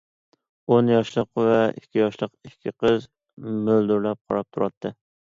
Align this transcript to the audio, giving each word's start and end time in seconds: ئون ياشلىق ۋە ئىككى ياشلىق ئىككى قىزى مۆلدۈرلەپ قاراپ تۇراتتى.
ئون 0.71 0.89
ياشلىق 0.91 1.29
ۋە 1.43 1.59
ئىككى 1.59 2.03
ياشلىق 2.03 2.35
ئىككى 2.51 2.75
قىزى 2.81 3.55
مۆلدۈرلەپ 3.71 4.23
قاراپ 4.27 4.55
تۇراتتى. 4.57 4.99